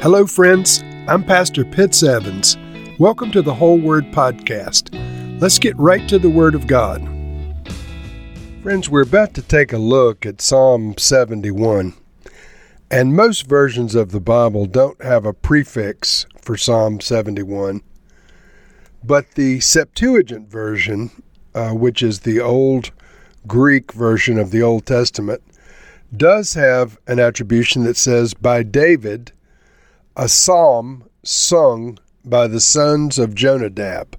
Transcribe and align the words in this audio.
Hello, 0.00 0.28
friends. 0.28 0.84
I'm 1.08 1.24
Pastor 1.24 1.64
Pitts 1.64 2.04
Evans. 2.04 2.56
Welcome 3.00 3.32
to 3.32 3.42
the 3.42 3.52
Whole 3.52 3.80
Word 3.80 4.04
Podcast. 4.12 4.94
Let's 5.40 5.58
get 5.58 5.76
right 5.76 6.08
to 6.08 6.20
the 6.20 6.30
Word 6.30 6.54
of 6.54 6.68
God. 6.68 7.02
Friends, 8.62 8.88
we're 8.88 9.02
about 9.02 9.34
to 9.34 9.42
take 9.42 9.72
a 9.72 9.76
look 9.78 10.24
at 10.24 10.40
Psalm 10.40 10.96
71. 10.96 11.94
And 12.92 13.16
most 13.16 13.48
versions 13.48 13.96
of 13.96 14.12
the 14.12 14.20
Bible 14.20 14.66
don't 14.66 15.02
have 15.02 15.26
a 15.26 15.34
prefix 15.34 16.26
for 16.40 16.56
Psalm 16.56 17.00
71. 17.00 17.82
But 19.02 19.32
the 19.32 19.58
Septuagint 19.58 20.48
version, 20.48 21.10
uh, 21.56 21.72
which 21.72 22.04
is 22.04 22.20
the 22.20 22.40
old 22.40 22.92
Greek 23.48 23.90
version 23.90 24.38
of 24.38 24.52
the 24.52 24.62
Old 24.62 24.86
Testament, 24.86 25.42
does 26.16 26.54
have 26.54 26.98
an 27.08 27.18
attribution 27.18 27.82
that 27.82 27.96
says, 27.96 28.32
by 28.32 28.62
David, 28.62 29.32
a 30.18 30.28
psalm 30.28 31.08
sung 31.22 31.98
by 32.24 32.48
the 32.48 32.60
sons 32.60 33.18
of 33.18 33.34
Jonadab. 33.34 34.18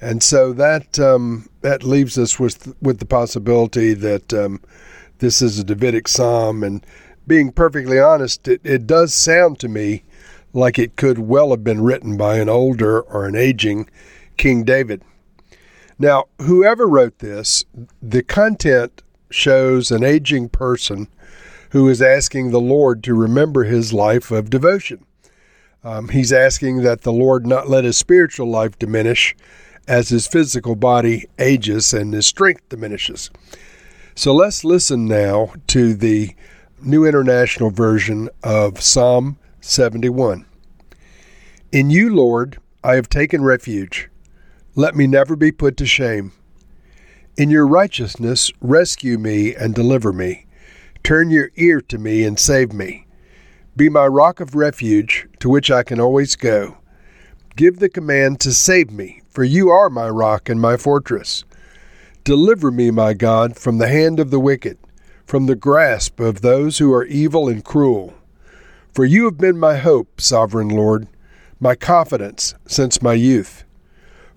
And 0.00 0.22
so 0.22 0.52
that 0.54 0.98
um, 0.98 1.48
that 1.60 1.84
leaves 1.84 2.18
us 2.18 2.40
with 2.40 2.74
with 2.82 2.98
the 2.98 3.06
possibility 3.06 3.94
that 3.94 4.34
um, 4.34 4.60
this 5.18 5.40
is 5.40 5.58
a 5.58 5.64
Davidic 5.64 6.08
psalm. 6.08 6.64
And 6.64 6.84
being 7.26 7.52
perfectly 7.52 8.00
honest, 8.00 8.48
it, 8.48 8.60
it 8.64 8.86
does 8.86 9.14
sound 9.14 9.58
to 9.60 9.68
me 9.68 10.02
like 10.52 10.78
it 10.78 10.96
could 10.96 11.18
well 11.18 11.50
have 11.50 11.64
been 11.64 11.82
written 11.82 12.16
by 12.16 12.38
an 12.38 12.48
older 12.48 13.00
or 13.00 13.26
an 13.26 13.36
aging 13.36 13.88
King 14.36 14.64
David. 14.64 15.02
Now, 15.98 16.24
whoever 16.42 16.86
wrote 16.86 17.20
this, 17.20 17.64
the 18.02 18.22
content 18.22 19.02
shows 19.30 19.90
an 19.90 20.04
aging 20.04 20.48
person 20.48 21.08
who 21.74 21.88
is 21.88 22.00
asking 22.00 22.52
the 22.52 22.60
Lord 22.60 23.02
to 23.02 23.14
remember 23.14 23.64
his 23.64 23.92
life 23.92 24.30
of 24.30 24.48
devotion. 24.48 25.04
Um, 25.82 26.08
he's 26.10 26.32
asking 26.32 26.82
that 26.82 27.00
the 27.00 27.12
Lord 27.12 27.48
not 27.48 27.68
let 27.68 27.82
his 27.82 27.96
spiritual 27.96 28.48
life 28.48 28.78
diminish 28.78 29.34
as 29.88 30.08
his 30.08 30.28
physical 30.28 30.76
body 30.76 31.26
ages 31.36 31.92
and 31.92 32.14
his 32.14 32.28
strength 32.28 32.68
diminishes. 32.68 33.28
So 34.14 34.32
let's 34.32 34.62
listen 34.62 35.06
now 35.06 35.52
to 35.66 35.94
the 35.94 36.36
New 36.80 37.04
International 37.04 37.70
Version 37.70 38.28
of 38.44 38.80
Psalm 38.80 39.36
71. 39.60 40.46
In 41.72 41.90
you, 41.90 42.14
Lord, 42.14 42.60
I 42.84 42.94
have 42.94 43.08
taken 43.08 43.42
refuge. 43.42 44.08
Let 44.76 44.94
me 44.94 45.08
never 45.08 45.34
be 45.34 45.50
put 45.50 45.76
to 45.78 45.86
shame. 45.86 46.30
In 47.36 47.50
your 47.50 47.66
righteousness, 47.66 48.52
rescue 48.60 49.18
me 49.18 49.56
and 49.56 49.74
deliver 49.74 50.12
me. 50.12 50.46
Turn 51.04 51.28
your 51.28 51.50
ear 51.56 51.82
to 51.82 51.98
me 51.98 52.24
and 52.24 52.38
save 52.38 52.72
me. 52.72 53.06
Be 53.76 53.90
my 53.90 54.06
rock 54.06 54.40
of 54.40 54.54
refuge, 54.54 55.28
to 55.38 55.50
which 55.50 55.70
I 55.70 55.82
can 55.82 56.00
always 56.00 56.34
go. 56.34 56.78
Give 57.56 57.78
the 57.78 57.90
command 57.90 58.40
to 58.40 58.54
save 58.54 58.90
me, 58.90 59.20
for 59.28 59.44
you 59.44 59.68
are 59.68 59.90
my 59.90 60.08
rock 60.08 60.48
and 60.48 60.58
my 60.58 60.78
fortress. 60.78 61.44
Deliver 62.24 62.70
me, 62.70 62.90
my 62.90 63.12
God, 63.12 63.58
from 63.58 63.76
the 63.76 63.88
hand 63.88 64.18
of 64.18 64.30
the 64.30 64.40
wicked, 64.40 64.78
from 65.26 65.44
the 65.44 65.54
grasp 65.54 66.20
of 66.20 66.40
those 66.40 66.78
who 66.78 66.90
are 66.94 67.04
evil 67.04 67.50
and 67.50 67.62
cruel. 67.62 68.14
For 68.94 69.04
you 69.04 69.26
have 69.26 69.36
been 69.36 69.58
my 69.58 69.76
hope, 69.76 70.22
sovereign 70.22 70.70
Lord, 70.70 71.06
my 71.60 71.74
confidence 71.74 72.54
since 72.66 73.02
my 73.02 73.12
youth. 73.12 73.64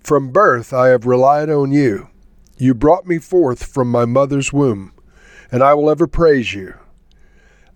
From 0.01 0.33
birth 0.33 0.73
I 0.73 0.89
have 0.89 1.05
relied 1.05 1.49
on 1.49 1.71
you. 1.71 2.09
You 2.57 2.73
brought 2.73 3.07
me 3.07 3.19
forth 3.19 3.63
from 3.63 3.89
my 3.89 4.03
mother's 4.03 4.51
womb, 4.51 4.91
and 5.52 5.64
I 5.64 5.73
will 5.73 5.90
ever 5.90 6.08
praise 6.08 6.53
you. 6.53 6.73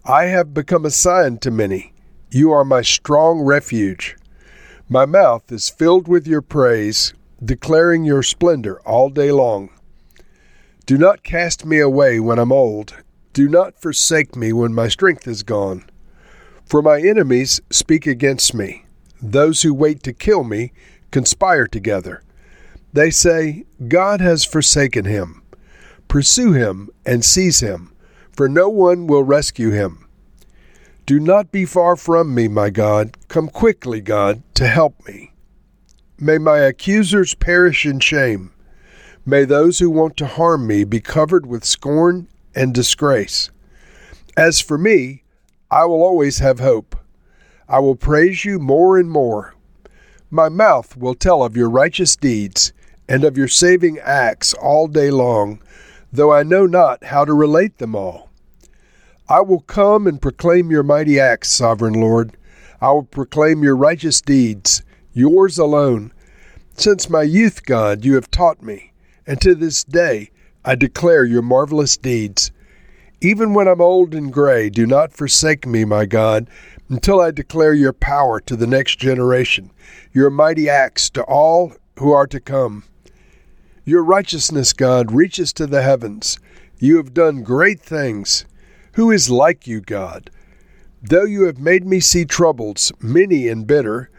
I 0.05 0.25
have 0.25 0.53
become 0.53 0.85
a 0.85 0.91
sign 0.91 1.37
to 1.39 1.51
many. 1.51 1.93
You 2.29 2.51
are 2.51 2.65
my 2.65 2.81
strong 2.81 3.41
refuge. 3.41 4.15
My 4.89 5.05
mouth 5.05 5.51
is 5.51 5.69
filled 5.69 6.07
with 6.07 6.27
your 6.27 6.41
praise, 6.41 7.13
declaring 7.43 8.03
your 8.03 8.23
splendor 8.23 8.81
all 8.81 9.09
day 9.09 9.31
long. 9.31 9.69
Do 10.85 10.97
not 10.97 11.23
cast 11.23 11.65
me 11.65 11.79
away 11.79 12.19
when 12.19 12.39
I'm 12.39 12.51
old. 12.51 12.95
Do 13.33 13.47
not 13.47 13.79
forsake 13.79 14.35
me 14.35 14.51
when 14.51 14.73
my 14.73 14.87
strength 14.87 15.27
is 15.27 15.43
gone. 15.43 15.85
For 16.65 16.81
my 16.81 16.99
enemies 16.99 17.61
speak 17.69 18.07
against 18.07 18.53
me. 18.53 18.85
Those 19.21 19.61
who 19.61 19.73
wait 19.73 20.03
to 20.03 20.13
kill 20.13 20.43
me 20.43 20.73
conspire 21.11 21.67
together. 21.67 22.23
They 22.91 23.11
say, 23.11 23.65
God 23.87 24.19
has 24.19 24.43
forsaken 24.43 25.05
him. 25.05 25.40
Pursue 26.11 26.51
him 26.51 26.89
and 27.05 27.23
seize 27.23 27.61
him 27.61 27.91
for 28.33 28.49
no 28.49 28.67
one 28.67 29.07
will 29.07 29.23
rescue 29.23 29.71
him. 29.71 30.09
Do 31.05 31.21
not 31.21 31.53
be 31.53 31.65
far 31.65 31.95
from 31.95 32.35
me, 32.35 32.49
my 32.49 32.69
God. 32.69 33.15
Come 33.29 33.47
quickly, 33.47 34.01
God, 34.01 34.43
to 34.55 34.67
help 34.67 35.07
me. 35.07 35.31
May 36.19 36.37
my 36.37 36.57
accusers 36.57 37.33
perish 37.33 37.85
in 37.85 38.01
shame. 38.01 38.51
May 39.25 39.45
those 39.45 39.79
who 39.79 39.89
want 39.89 40.17
to 40.17 40.27
harm 40.27 40.67
me 40.67 40.83
be 40.83 40.99
covered 40.99 41.45
with 41.45 41.63
scorn 41.63 42.27
and 42.53 42.73
disgrace. 42.73 43.49
As 44.35 44.59
for 44.59 44.77
me, 44.77 45.23
I 45.69 45.85
will 45.85 46.03
always 46.03 46.39
have 46.39 46.59
hope. 46.59 46.97
I 47.69 47.79
will 47.79 47.95
praise 47.95 48.43
you 48.43 48.59
more 48.59 48.97
and 48.97 49.09
more. 49.09 49.55
My 50.29 50.49
mouth 50.49 50.97
will 50.97 51.15
tell 51.15 51.41
of 51.41 51.55
your 51.55 51.69
righteous 51.69 52.17
deeds 52.17 52.73
and 53.07 53.23
of 53.23 53.37
your 53.37 53.47
saving 53.47 53.97
acts 53.99 54.53
all 54.53 54.87
day 54.87 55.09
long 55.09 55.61
though 56.11 56.31
I 56.31 56.43
know 56.43 56.65
not 56.65 57.05
how 57.05 57.25
to 57.25 57.33
relate 57.33 57.77
them 57.77 57.95
all. 57.95 58.29
I 59.29 59.41
will 59.41 59.61
come 59.61 60.07
and 60.07 60.21
proclaim 60.21 60.71
your 60.71 60.83
mighty 60.83 61.19
acts, 61.19 61.49
sovereign 61.49 61.93
Lord. 61.93 62.35
I 62.81 62.91
will 62.91 63.03
proclaim 63.03 63.63
your 63.63 63.77
righteous 63.77 64.19
deeds, 64.21 64.83
yours 65.13 65.57
alone. 65.57 66.11
Since 66.75 67.09
my 67.09 67.23
youth, 67.23 67.65
God, 67.65 68.03
you 68.03 68.15
have 68.15 68.31
taught 68.31 68.61
me, 68.61 68.91
and 69.25 69.39
to 69.41 69.55
this 69.55 69.83
day 69.83 70.31
I 70.65 70.75
declare 70.75 71.23
your 71.23 71.41
marvelous 71.41 71.95
deeds. 71.95 72.51
Even 73.21 73.53
when 73.53 73.67
I'm 73.67 73.81
old 73.81 74.15
and 74.15 74.33
gray, 74.33 74.69
do 74.69 74.85
not 74.85 75.13
forsake 75.13 75.65
me, 75.65 75.85
my 75.85 76.05
God, 76.05 76.49
until 76.89 77.21
I 77.21 77.31
declare 77.31 77.73
your 77.73 77.93
power 77.93 78.41
to 78.41 78.55
the 78.55 78.67
next 78.67 78.97
generation, 78.97 79.71
your 80.11 80.29
mighty 80.29 80.67
acts 80.67 81.09
to 81.11 81.23
all 81.23 81.73
who 81.99 82.11
are 82.11 82.27
to 82.27 82.39
come. 82.39 82.83
Your 83.91 84.05
righteousness, 84.05 84.71
God, 84.71 85.11
reaches 85.11 85.51
to 85.51 85.67
the 85.67 85.81
heavens. 85.81 86.39
You 86.79 86.95
have 86.95 87.13
done 87.13 87.43
great 87.43 87.81
things. 87.81 88.45
Who 88.93 89.11
is 89.11 89.29
like 89.29 89.67
you, 89.67 89.81
God? 89.81 90.31
Though 91.01 91.25
you 91.25 91.43
have 91.43 91.59
made 91.59 91.85
me 91.85 91.99
see 91.99 92.23
troubles, 92.23 92.93
many 93.01 93.49
and 93.49 93.67
bitter, 93.67 94.09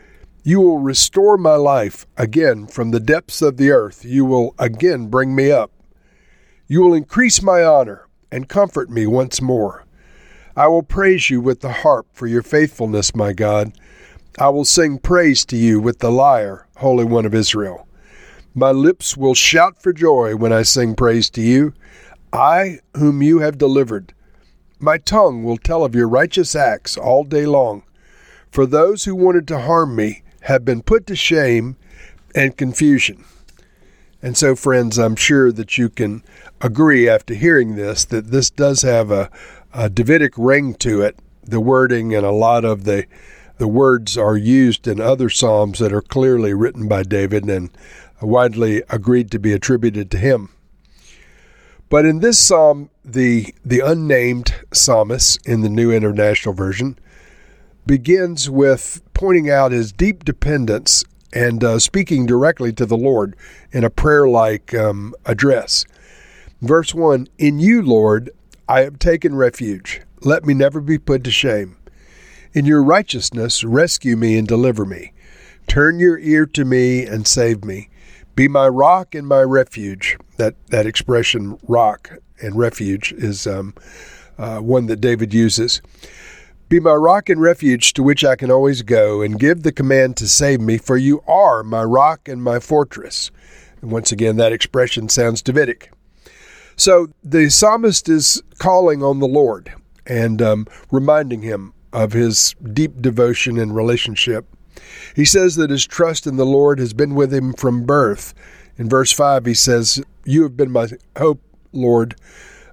you 0.42 0.60
will 0.60 0.80
restore 0.80 1.38
my 1.38 1.54
life 1.54 2.04
again 2.18 2.66
from 2.66 2.90
the 2.90 3.00
depths 3.00 3.40
of 3.40 3.56
the 3.56 3.70
earth. 3.70 4.04
You 4.04 4.26
will 4.26 4.54
again 4.58 5.06
bring 5.06 5.34
me 5.34 5.50
up. 5.50 5.72
You 6.66 6.82
will 6.82 6.92
increase 6.92 7.40
my 7.40 7.64
honor 7.64 8.06
and 8.30 8.50
comfort 8.50 8.90
me 8.90 9.06
once 9.06 9.40
more. 9.40 9.86
I 10.54 10.66
will 10.66 10.82
praise 10.82 11.30
you 11.30 11.40
with 11.40 11.60
the 11.60 11.72
harp 11.72 12.08
for 12.12 12.26
your 12.26 12.42
faithfulness, 12.42 13.16
my 13.16 13.32
God. 13.32 13.72
I 14.38 14.50
will 14.50 14.66
sing 14.66 14.98
praise 14.98 15.46
to 15.46 15.56
you 15.56 15.80
with 15.80 16.00
the 16.00 16.10
lyre, 16.10 16.66
Holy 16.76 17.06
One 17.06 17.24
of 17.24 17.34
Israel. 17.34 17.88
My 18.54 18.70
lips 18.70 19.16
will 19.16 19.34
shout 19.34 19.82
for 19.82 19.92
joy 19.92 20.36
when 20.36 20.52
I 20.52 20.62
sing 20.62 20.94
praise 20.94 21.30
to 21.30 21.40
you, 21.40 21.72
I 22.32 22.80
whom 22.96 23.22
you 23.22 23.38
have 23.38 23.56
delivered. 23.56 24.12
My 24.78 24.98
tongue 24.98 25.42
will 25.42 25.56
tell 25.56 25.84
of 25.84 25.94
your 25.94 26.08
righteous 26.08 26.54
acts 26.54 26.98
all 26.98 27.24
day 27.24 27.46
long. 27.46 27.82
For 28.50 28.66
those 28.66 29.04
who 29.04 29.14
wanted 29.14 29.48
to 29.48 29.60
harm 29.60 29.96
me 29.96 30.22
have 30.42 30.64
been 30.64 30.82
put 30.82 31.06
to 31.06 31.16
shame 31.16 31.76
and 32.34 32.56
confusion. 32.56 33.24
And 34.20 34.36
so, 34.36 34.54
friends, 34.54 34.98
I'm 34.98 35.16
sure 35.16 35.50
that 35.52 35.78
you 35.78 35.88
can 35.88 36.22
agree 36.60 37.08
after 37.08 37.34
hearing 37.34 37.76
this 37.76 38.04
that 38.06 38.30
this 38.30 38.50
does 38.50 38.82
have 38.82 39.10
a, 39.10 39.30
a 39.72 39.88
Davidic 39.88 40.34
ring 40.36 40.74
to 40.74 41.00
it. 41.00 41.18
The 41.42 41.60
wording 41.60 42.14
and 42.14 42.26
a 42.26 42.30
lot 42.30 42.64
of 42.64 42.84
the 42.84 43.06
the 43.58 43.68
words 43.68 44.18
are 44.18 44.36
used 44.36 44.88
in 44.88 45.00
other 45.00 45.28
psalms 45.28 45.78
that 45.78 45.92
are 45.92 46.02
clearly 46.02 46.52
written 46.52 46.88
by 46.88 47.02
David 47.02 47.48
and 47.48 47.70
widely 48.22 48.82
agreed 48.88 49.30
to 49.30 49.38
be 49.38 49.52
attributed 49.52 50.10
to 50.10 50.18
him. 50.18 50.50
But 51.88 52.06
in 52.06 52.20
this 52.20 52.38
psalm, 52.38 52.90
the, 53.04 53.54
the 53.64 53.80
unnamed 53.80 54.54
psalmist 54.72 55.46
in 55.46 55.60
the 55.60 55.68
New 55.68 55.92
International 55.92 56.54
Version 56.54 56.98
begins 57.86 58.48
with 58.48 59.02
pointing 59.12 59.50
out 59.50 59.72
his 59.72 59.92
deep 59.92 60.24
dependence 60.24 61.04
and 61.32 61.62
uh, 61.62 61.78
speaking 61.78 62.26
directly 62.26 62.72
to 62.72 62.86
the 62.86 62.96
Lord 62.96 63.36
in 63.72 63.84
a 63.84 63.90
prayer 63.90 64.26
like 64.28 64.74
um, 64.74 65.14
address. 65.24 65.84
Verse 66.60 66.94
1 66.94 67.28
In 67.38 67.58
you, 67.58 67.82
Lord, 67.82 68.30
I 68.68 68.80
have 68.80 68.98
taken 68.98 69.34
refuge. 69.34 70.00
Let 70.20 70.44
me 70.44 70.54
never 70.54 70.80
be 70.80 70.98
put 70.98 71.24
to 71.24 71.30
shame. 71.30 71.76
In 72.52 72.64
your 72.66 72.82
righteousness, 72.82 73.64
rescue 73.64 74.16
me 74.16 74.38
and 74.38 74.46
deliver 74.46 74.84
me. 74.84 75.12
Turn 75.66 75.98
your 75.98 76.18
ear 76.18 76.46
to 76.46 76.64
me 76.64 77.04
and 77.04 77.26
save 77.26 77.64
me. 77.64 77.88
Be 78.34 78.48
my 78.48 78.66
rock 78.68 79.14
and 79.14 79.26
my 79.26 79.42
refuge. 79.42 80.16
That 80.38 80.54
that 80.68 80.86
expression, 80.86 81.58
rock 81.68 82.12
and 82.40 82.56
refuge, 82.56 83.12
is 83.12 83.46
um, 83.46 83.74
uh, 84.38 84.58
one 84.58 84.86
that 84.86 85.00
David 85.00 85.34
uses. 85.34 85.82
Be 86.68 86.80
my 86.80 86.94
rock 86.94 87.28
and 87.28 87.40
refuge 87.40 87.92
to 87.92 88.02
which 88.02 88.24
I 88.24 88.36
can 88.36 88.50
always 88.50 88.80
go, 88.80 89.20
and 89.20 89.38
give 89.38 89.62
the 89.62 89.72
command 89.72 90.16
to 90.16 90.28
save 90.28 90.60
me, 90.60 90.78
for 90.78 90.96
you 90.96 91.20
are 91.28 91.62
my 91.62 91.84
rock 91.84 92.28
and 92.28 92.42
my 92.42 92.58
fortress. 92.58 93.30
And 93.82 93.90
once 93.90 94.10
again, 94.10 94.36
that 94.36 94.52
expression 94.52 95.10
sounds 95.10 95.42
Davidic. 95.42 95.92
So 96.76 97.08
the 97.22 97.50
psalmist 97.50 98.08
is 98.08 98.42
calling 98.58 99.02
on 99.02 99.18
the 99.18 99.28
Lord 99.28 99.74
and 100.06 100.40
um, 100.40 100.66
reminding 100.90 101.42
him 101.42 101.74
of 101.92 102.12
his 102.12 102.54
deep 102.72 103.02
devotion 103.02 103.58
and 103.58 103.76
relationship. 103.76 104.46
He 105.14 105.24
says 105.24 105.56
that 105.56 105.70
his 105.70 105.86
trust 105.86 106.26
in 106.26 106.36
the 106.36 106.46
Lord 106.46 106.78
has 106.78 106.92
been 106.92 107.14
with 107.14 107.32
him 107.32 107.52
from 107.52 107.84
birth. 107.84 108.34
In 108.76 108.88
verse 108.88 109.12
5, 109.12 109.46
he 109.46 109.54
says, 109.54 110.02
You 110.24 110.42
have 110.42 110.56
been 110.56 110.70
my 110.70 110.88
hope, 111.16 111.42
Lord, 111.72 112.16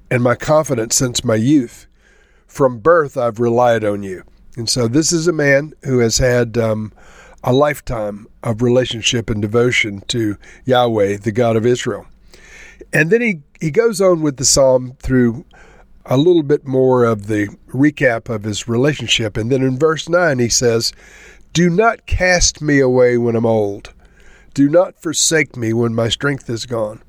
and 0.10 0.24
my 0.24 0.36
confidence 0.36 0.96
since 0.96 1.24
my 1.24 1.36
youth. 1.36 1.88
From 2.48 2.80
birth, 2.80 3.18
I've 3.18 3.40
relied 3.40 3.84
on 3.84 4.04
you. 4.04 4.24
And 4.56 4.70
so, 4.70 4.88
this 4.88 5.12
is 5.12 5.28
a 5.28 5.34
man 5.34 5.74
who 5.84 6.00
has 6.00 6.18
had 6.18 6.58
um, 6.58 6.92
a 7.44 7.54
lifetime 7.54 8.28
of 8.44 8.62
relationship 8.62 9.30
and 9.30 9.42
devotion 9.42 10.02
to 10.08 10.38
Yahweh, 10.66 11.18
the 11.18 11.32
God 11.32 11.56
of 11.56 11.66
Israel. 11.66 12.06
And 12.92 13.12
then 13.12 13.22
he, 13.22 13.42
he 13.62 13.72
goes 13.72 14.02
on 14.02 14.22
with 14.22 14.38
the 14.38 14.46
psalm 14.46 14.98
through 15.00 15.46
a 16.06 16.18
little 16.18 16.44
bit 16.44 16.66
more 16.66 17.06
of 17.06 17.28
the 17.28 17.48
recap 17.68 18.34
of 18.34 18.44
his 18.44 18.68
relationship. 18.68 19.38
And 19.38 19.52
then 19.52 19.62
in 19.62 19.78
verse 19.78 20.10
9, 20.10 20.40
he 20.40 20.50
says, 20.50 20.92
Do 21.54 21.70
not 21.70 22.06
cast 22.06 22.62
me 22.62 22.80
away 22.80 23.18
when 23.18 23.36
I'm 23.36 23.46
old. 23.46 23.94
Do 24.54 24.70
not 24.70 25.02
forsake 25.02 25.58
me 25.58 25.74
when 25.74 25.96
my 25.96 26.08
strength 26.10 26.50
is 26.50 26.66
gone. 26.66 27.02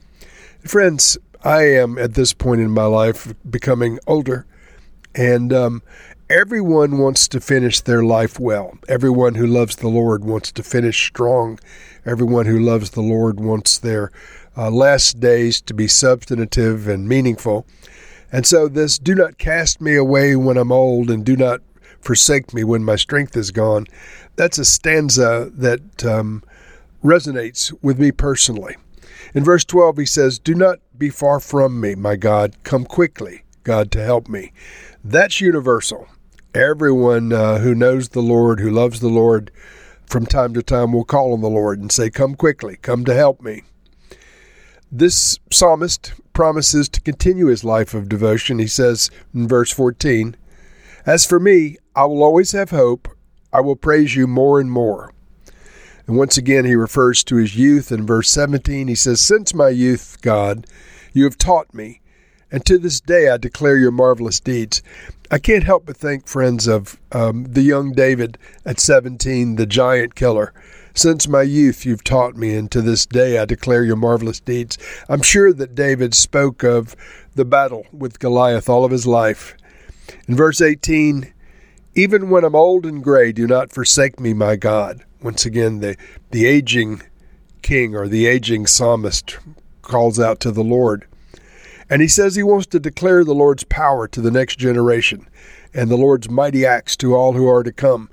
Friends, 0.65 1.19
I 1.45 1.63
am 1.63 1.99
at 1.99 2.15
this 2.15 2.33
point 2.33 2.61
in 2.61 2.71
my 2.71 2.85
life 2.85 3.35
becoming 3.49 3.99
older, 4.07 4.47
and 5.15 5.53
um, 5.53 5.83
everyone 6.31 6.99
wants 6.99 7.29
to 7.29 7.41
finish 7.41 7.81
their 7.81 8.03
life 8.03 8.41
well. 8.41 8.79
Everyone 8.89 9.35
who 9.35 9.47
loves 9.47 9.77
the 9.77 9.89
Lord 9.89 10.25
wants 10.25 10.53
to 10.53 10.63
finish 10.63 11.07
strong. 11.07 11.59
Everyone 12.07 12.47
who 12.47 12.59
loves 12.59 12.91
the 12.91 13.03
Lord 13.03 13.41
wants 13.41 13.79
their 13.79 14.11
uh, 14.57 14.71
last 14.71 15.21
days 15.21 15.61
to 15.63 15.75
be 15.75 15.87
substantive 15.87 16.89
and 16.89 17.09
meaningful. 17.09 17.67
And 18.33 18.47
so, 18.47 18.69
this 18.69 18.99
do 18.99 19.15
not 19.15 19.39
cast 19.39 19.81
me 19.81 19.97
away 19.97 20.37
when 20.37 20.57
I'm 20.57 20.73
old, 20.73 21.11
and 21.11 21.25
do 21.25 21.37
not 21.37 21.61
forsake 22.00 22.52
me 22.55 22.64
when 22.64 22.85
my 22.85 22.97
strength 22.97 23.37
is 23.37 23.50
gone. 23.50 23.87
That's 24.37 24.58
a 24.58 24.64
stanza 24.64 25.50
that 25.55 26.05
um, 26.05 26.43
resonates 27.02 27.75
with 27.82 27.99
me 27.99 28.12
personally. 28.12 28.76
In 29.35 29.44
verse 29.44 29.64
12, 29.64 29.99
he 29.99 30.06
says, 30.06 30.38
Do 30.38 30.55
not 30.55 30.81
be 30.97 31.11
far 31.11 31.41
from 31.41 31.81
me, 31.81 31.94
my 31.94 32.17
God. 32.17 32.56
Come 32.64 32.85
quickly, 32.85 33.44
God, 33.62 33.91
to 33.93 34.02
help 34.02 34.29
me. 34.29 34.52
That's 35.05 35.41
universal. 35.41 36.08
Everyone 36.55 37.32
uh, 37.32 37.58
who 37.58 37.75
knows 37.75 38.08
the 38.08 38.23
Lord, 38.23 38.61
who 38.61 38.70
loves 38.70 39.00
the 39.00 39.08
Lord, 39.08 39.53
from 40.06 40.26
time 40.26 40.53
to 40.55 40.62
time 40.62 40.93
will 40.93 41.05
call 41.05 41.32
on 41.32 41.41
the 41.41 41.49
Lord 41.49 41.79
and 41.79 41.93
say, 41.93 42.11
Come 42.11 42.35
quickly, 42.35 42.76
come 42.82 43.05
to 43.05 43.14
help 43.14 43.41
me. 43.41 43.62
This 44.91 45.38
psalmist 45.53 46.12
promises 46.32 46.88
to 46.88 47.00
continue 47.00 47.46
his 47.46 47.62
life 47.62 47.94
of 47.94 48.08
devotion. 48.08 48.58
He 48.58 48.67
says 48.67 49.11
in 49.32 49.46
verse 49.46 49.70
14, 49.70 50.37
As 51.06 51.25
for 51.25 51.41
me, 51.41 51.76
I 51.94 52.05
will 52.05 52.23
always 52.23 52.52
have 52.52 52.70
hope. 52.70 53.08
I 53.52 53.61
will 53.61 53.76
praise 53.76 54.14
you 54.14 54.26
more 54.26 54.61
and 54.61 54.70
more. 54.70 55.12
And 56.06 56.17
once 56.17 56.37
again, 56.37 56.64
he 56.64 56.75
refers 56.75 57.23
to 57.25 57.37
his 57.37 57.56
youth. 57.56 57.93
In 57.93 58.06
verse 58.06 58.31
17, 58.31 58.88
he 58.88 58.94
says, 58.94 59.20
Since 59.20 59.55
my 59.55 59.69
youth, 59.69 60.19
God, 60.20 60.67
you 61.12 61.25
have 61.25 61.38
taught 61.38 61.73
me, 61.73 62.00
and 62.50 62.64
to 62.67 62.79
this 62.79 63.00
day 63.00 63.29
I 63.29 63.37
declare 63.37 63.76
your 63.76 63.93
marvelous 63.93 64.41
deeds. 64.41 64.82
I 65.31 65.38
can't 65.38 65.64
help 65.64 65.87
but 65.87 65.97
think, 65.97 66.26
friends, 66.26 66.67
of 66.67 66.99
um, 67.12 67.44
the 67.44 67.62
young 67.62 67.93
David 67.93 68.38
at 68.64 68.81
17, 68.81 69.56
the 69.56 69.67
giant 69.67 70.17
killer. 70.17 70.53
Since 70.94 71.29
my 71.29 71.43
youth 71.43 71.87
you've 71.87 72.03
taught 72.03 72.37
me, 72.37 72.56
and 72.56 72.70
to 72.73 72.82
this 72.82 73.06
day 73.06 73.38
I 73.38 73.44
declare 73.44 73.85
your 73.85 73.96
marvelous 73.96 74.41
deeds. 74.41 74.76
I'm 75.08 75.23
sure 75.23 75.53
that 75.53 75.76
David 75.76 76.14
spoke 76.14 76.64
of 76.64 76.96
the 77.37 77.44
battle 77.44 77.87
with 77.93 78.19
Goliath 78.19 78.69
all 78.69 78.85
of 78.85 78.91
his 78.91 79.06
life. 79.06 79.56
In 80.27 80.37
verse 80.37 80.61
18, 80.61 81.33
even 81.95 82.31
when 82.31 82.45
I'm 82.45 82.55
old 82.55 82.87
and 82.87 83.03
gray, 83.03 83.33
do 83.33 83.47
not 83.47 83.73
forsake 83.73 84.21
me, 84.21 84.33
my 84.33 84.57
God. 84.57 85.05
Once 85.23 85.45
again, 85.45 85.81
the, 85.81 85.97
the 86.31 86.47
aging 86.47 87.03
king 87.62 87.95
or 87.95 88.09
the 88.09 88.27
aging 88.27 88.67
psalmist 88.67 89.39
calls 89.83 90.19
out 90.19 90.41
to 90.41 90.51
the 90.51 90.62
Lord. 90.62 91.07
And 91.89 92.01
he 92.01 92.09
says 92.09 92.37
he 92.37 92.43
wants 92.43 92.67
to 92.69 92.81
declare 92.81 93.25
the 93.25 93.35
Lord's 93.35 93.65
power 93.65 94.07
to 94.09 94.21
the 94.21 94.31
next 94.31 94.57
generation 94.57 95.29
and 95.75 95.91
the 95.91 95.97
Lord's 95.97 96.31
mighty 96.31 96.65
acts 96.65 96.97
to 96.99 97.15
all 97.15 97.33
who 97.33 97.49
are 97.49 97.63
to 97.63 97.73
come. 97.73 98.09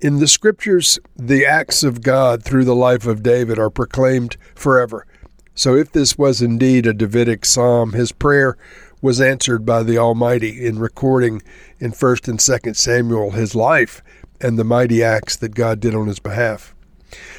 In 0.00 0.18
the 0.18 0.26
scriptures, 0.26 0.98
the 1.16 1.46
acts 1.46 1.82
of 1.82 2.02
God 2.02 2.42
through 2.42 2.64
the 2.64 2.74
life 2.74 3.06
of 3.06 3.22
David 3.22 3.58
are 3.58 3.70
proclaimed 3.70 4.36
forever. 4.54 5.06
So 5.54 5.76
if 5.76 5.92
this 5.92 6.16
was 6.16 6.40
indeed 6.40 6.86
a 6.86 6.94
Davidic 6.94 7.44
psalm, 7.44 7.92
his 7.92 8.10
prayer 8.10 8.56
was 9.02 9.20
answered 9.20 9.66
by 9.66 9.82
the 9.82 9.98
Almighty 9.98 10.64
in 10.64 10.78
recording 10.78 11.42
in 11.80 11.90
1st 11.90 12.28
and 12.28 12.38
2nd 12.38 12.76
Samuel 12.76 13.32
his 13.32 13.54
life 13.54 14.00
and 14.40 14.56
the 14.56 14.64
mighty 14.64 15.02
acts 15.02 15.36
that 15.36 15.56
God 15.56 15.80
did 15.80 15.94
on 15.94 16.06
his 16.06 16.20
behalf. 16.20 16.72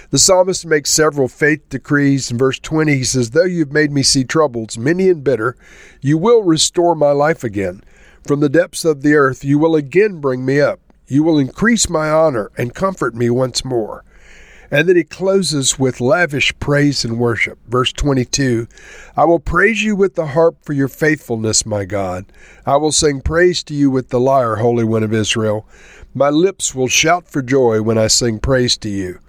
The 0.09 0.19
psalmist 0.19 0.65
makes 0.65 0.91
several 0.91 1.27
faith 1.27 1.67
decrees. 1.69 2.29
In 2.29 2.37
verse 2.37 2.59
20, 2.59 2.93
he 2.93 3.03
says, 3.03 3.31
Though 3.31 3.45
you've 3.45 3.71
made 3.71 3.91
me 3.91 4.03
see 4.03 4.25
troubles, 4.25 4.77
many 4.77 5.09
and 5.09 5.23
bitter, 5.23 5.55
you 6.01 6.17
will 6.17 6.43
restore 6.43 6.95
my 6.95 7.11
life 7.11 7.43
again. 7.43 7.81
From 8.27 8.41
the 8.41 8.49
depths 8.49 8.85
of 8.85 9.01
the 9.01 9.15
earth, 9.15 9.43
you 9.43 9.57
will 9.57 9.75
again 9.75 10.19
bring 10.19 10.45
me 10.45 10.61
up. 10.61 10.81
You 11.07 11.23
will 11.23 11.39
increase 11.39 11.89
my 11.89 12.09
honor 12.09 12.51
and 12.57 12.75
comfort 12.75 13.15
me 13.15 13.29
once 13.29 13.65
more. 13.65 14.03
And 14.73 14.89
then 14.89 14.95
he 14.95 15.03
closes 15.03 15.77
with 15.77 16.01
lavish 16.01 16.51
praise 16.59 17.05
and 17.05 17.19
worship. 17.19 17.59
Verse 17.67 17.93
22 17.93 18.67
I 19.15 19.23
will 19.23 19.39
praise 19.39 19.83
you 19.83 19.95
with 19.95 20.15
the 20.15 20.25
harp 20.25 20.65
for 20.65 20.73
your 20.73 20.87
faithfulness, 20.87 21.63
my 21.63 21.85
God. 21.85 22.25
I 22.65 22.77
will 22.77 22.91
sing 22.91 23.21
praise 23.21 23.61
to 23.65 23.75
you 23.75 23.91
with 23.91 24.09
the 24.09 24.19
lyre, 24.19 24.55
Holy 24.55 24.83
One 24.83 25.03
of 25.03 25.13
Israel. 25.13 25.67
My 26.15 26.31
lips 26.31 26.73
will 26.73 26.87
shout 26.87 27.27
for 27.27 27.43
joy 27.43 27.83
when 27.83 27.99
I 27.99 28.07
sing 28.07 28.39
praise 28.39 28.75
to 28.77 28.89
you. 28.89 29.19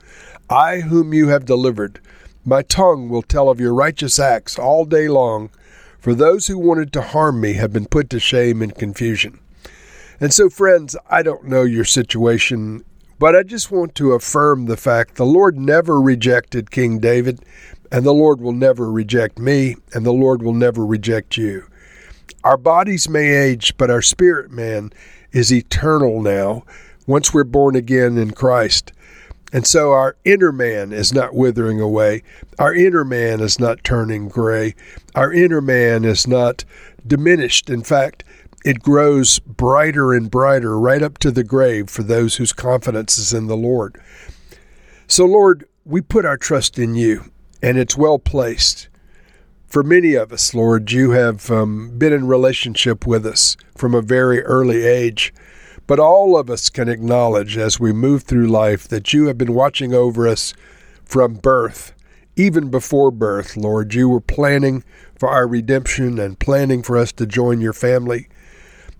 I, 0.48 0.80
whom 0.80 1.12
you 1.12 1.28
have 1.28 1.44
delivered, 1.44 2.00
my 2.46 2.62
tongue 2.62 3.10
will 3.10 3.22
tell 3.22 3.50
of 3.50 3.60
your 3.60 3.74
righteous 3.74 4.18
acts 4.18 4.58
all 4.58 4.86
day 4.86 5.08
long, 5.08 5.50
for 5.98 6.14
those 6.14 6.46
who 6.46 6.56
wanted 6.56 6.90
to 6.94 7.02
harm 7.02 7.42
me 7.42 7.52
have 7.52 7.72
been 7.72 7.86
put 7.86 8.08
to 8.10 8.18
shame 8.18 8.62
and 8.62 8.74
confusion. 8.74 9.40
And 10.20 10.32
so, 10.32 10.48
friends, 10.48 10.96
I 11.10 11.22
don't 11.22 11.44
know 11.44 11.64
your 11.64 11.84
situation, 11.84 12.82
but 13.24 13.34
I 13.34 13.42
just 13.42 13.70
want 13.70 13.94
to 13.94 14.12
affirm 14.12 14.66
the 14.66 14.76
fact 14.76 15.14
the 15.14 15.24
Lord 15.24 15.56
never 15.56 15.98
rejected 15.98 16.70
King 16.70 16.98
David, 16.98 17.42
and 17.90 18.04
the 18.04 18.12
Lord 18.12 18.38
will 18.38 18.52
never 18.52 18.92
reject 18.92 19.38
me, 19.38 19.76
and 19.94 20.04
the 20.04 20.12
Lord 20.12 20.42
will 20.42 20.52
never 20.52 20.84
reject 20.84 21.38
you. 21.38 21.64
Our 22.44 22.58
bodies 22.58 23.08
may 23.08 23.34
age, 23.34 23.78
but 23.78 23.90
our 23.90 24.02
spirit 24.02 24.50
man 24.50 24.92
is 25.32 25.50
eternal 25.50 26.20
now 26.20 26.64
once 27.06 27.32
we're 27.32 27.44
born 27.44 27.76
again 27.76 28.18
in 28.18 28.32
Christ. 28.32 28.92
And 29.54 29.66
so 29.66 29.92
our 29.92 30.16
inner 30.26 30.52
man 30.52 30.92
is 30.92 31.14
not 31.14 31.34
withering 31.34 31.80
away. 31.80 32.24
Our 32.58 32.74
inner 32.74 33.06
man 33.06 33.40
is 33.40 33.58
not 33.58 33.84
turning 33.84 34.28
gray. 34.28 34.74
Our 35.14 35.32
inner 35.32 35.62
man 35.62 36.04
is 36.04 36.26
not 36.26 36.66
diminished. 37.06 37.70
In 37.70 37.84
fact, 37.84 38.22
it 38.64 38.80
grows 38.80 39.38
brighter 39.40 40.12
and 40.14 40.30
brighter 40.30 40.78
right 40.78 41.02
up 41.02 41.18
to 41.18 41.30
the 41.30 41.44
grave 41.44 41.90
for 41.90 42.02
those 42.02 42.36
whose 42.36 42.52
confidence 42.52 43.18
is 43.18 43.32
in 43.32 43.46
the 43.46 43.56
Lord. 43.56 44.00
So, 45.06 45.26
Lord, 45.26 45.68
we 45.84 46.00
put 46.00 46.24
our 46.24 46.38
trust 46.38 46.78
in 46.78 46.94
you, 46.94 47.30
and 47.62 47.76
it's 47.76 47.96
well 47.96 48.18
placed. 48.18 48.88
For 49.66 49.82
many 49.82 50.14
of 50.14 50.32
us, 50.32 50.54
Lord, 50.54 50.92
you 50.92 51.10
have 51.10 51.50
um, 51.50 51.98
been 51.98 52.12
in 52.12 52.26
relationship 52.26 53.06
with 53.06 53.26
us 53.26 53.56
from 53.76 53.94
a 53.94 54.00
very 54.00 54.40
early 54.42 54.84
age. 54.84 55.34
But 55.86 56.00
all 56.00 56.38
of 56.38 56.48
us 56.48 56.70
can 56.70 56.88
acknowledge 56.88 57.58
as 57.58 57.78
we 57.78 57.92
move 57.92 58.22
through 58.22 58.46
life 58.46 58.88
that 58.88 59.12
you 59.12 59.26
have 59.26 59.36
been 59.36 59.52
watching 59.52 59.92
over 59.92 60.26
us 60.26 60.54
from 61.04 61.34
birth. 61.34 61.92
Even 62.36 62.70
before 62.70 63.10
birth, 63.10 63.56
Lord, 63.56 63.92
you 63.92 64.08
were 64.08 64.20
planning 64.20 64.82
for 65.18 65.28
our 65.28 65.46
redemption 65.46 66.18
and 66.18 66.38
planning 66.38 66.82
for 66.82 66.96
us 66.96 67.12
to 67.12 67.26
join 67.26 67.60
your 67.60 67.74
family. 67.74 68.28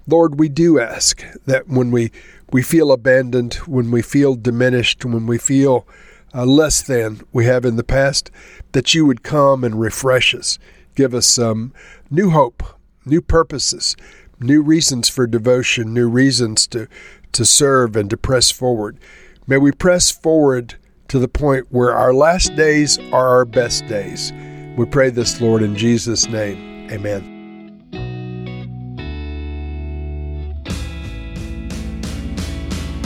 Lord, 0.07 0.39
we 0.39 0.49
do 0.49 0.79
ask 0.79 1.25
that 1.47 1.69
when 1.69 1.91
we, 1.91 2.11
we 2.53 2.63
feel 2.63 2.93
abandoned, 2.93 3.55
when 3.67 3.91
we 3.91 4.03
feel 4.03 4.35
diminished, 4.35 5.05
when 5.05 5.27
we 5.27 5.39
feel 5.39 5.87
uh, 6.35 6.45
less 6.45 6.83
than 6.83 7.23
we 7.33 7.47
have 7.47 7.65
in 7.65 7.77
the 7.77 7.85
past, 7.85 8.31
that 8.73 8.95
you 8.95 9.07
would 9.07 9.23
come 9.23 9.65
and 9.65 9.81
refresh 9.81 10.35
us, 10.35 10.59
give 10.95 11.15
us 11.15 11.27
some 11.27 11.51
um, 11.51 11.75
new 12.11 12.31
hope, 12.31 12.63
new 13.07 13.21
purposes, 13.21 13.97
new 14.41 14.63
reasons 14.63 15.09
for 15.09 15.27
devotion, 15.27 15.95
new 15.95 16.09
reasons 16.09 16.67
to, 16.67 16.89
to 17.33 17.45
serve 17.45 17.97
and 17.97 18.11
to 18.11 18.17
press 18.17 18.51
forward. 18.51 18.99
May 19.47 19.59
we 19.59 19.73
press 19.73 20.11
forward 20.11 20.75
to 21.09 21.19
the 21.19 21.29
point 21.29 21.67
where 21.71 21.95
our 21.95 22.13
last 22.15 22.57
days 22.57 22.99
are 23.13 23.29
our 23.29 23.45
best 23.45 23.87
days. 23.87 24.33
We 24.77 24.87
pray 24.87 25.11
this, 25.11 25.41
Lord, 25.41 25.63
in 25.63 25.77
Jesus' 25.77 26.27
name. 26.27 26.91
Amen. 26.91 27.34